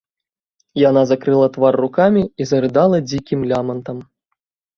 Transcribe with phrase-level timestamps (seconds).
[0.89, 3.97] Яна закрыла твар рукамі і зарыдала дзікім лямантам.